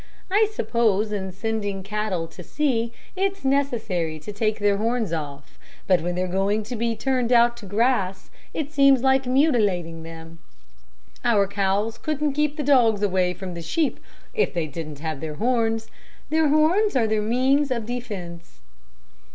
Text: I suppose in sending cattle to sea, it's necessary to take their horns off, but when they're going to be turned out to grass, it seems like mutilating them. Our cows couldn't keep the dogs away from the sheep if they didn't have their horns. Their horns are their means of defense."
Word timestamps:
I 0.31 0.49
suppose 0.51 1.11
in 1.11 1.31
sending 1.31 1.83
cattle 1.83 2.25
to 2.29 2.41
sea, 2.41 2.91
it's 3.15 3.45
necessary 3.45 4.17
to 4.21 4.33
take 4.33 4.57
their 4.57 4.77
horns 4.77 5.13
off, 5.13 5.59
but 5.85 6.01
when 6.01 6.15
they're 6.15 6.27
going 6.27 6.63
to 6.63 6.75
be 6.75 6.95
turned 6.95 7.31
out 7.31 7.55
to 7.57 7.67
grass, 7.67 8.31
it 8.51 8.71
seems 8.73 9.03
like 9.03 9.27
mutilating 9.27 10.01
them. 10.01 10.39
Our 11.23 11.45
cows 11.45 11.99
couldn't 11.99 12.33
keep 12.33 12.57
the 12.57 12.63
dogs 12.63 13.03
away 13.03 13.35
from 13.35 13.53
the 13.53 13.61
sheep 13.61 13.99
if 14.33 14.55
they 14.55 14.65
didn't 14.65 15.01
have 15.01 15.19
their 15.21 15.35
horns. 15.35 15.87
Their 16.31 16.47
horns 16.49 16.95
are 16.95 17.05
their 17.05 17.21
means 17.21 17.69
of 17.69 17.85
defense." 17.85 18.59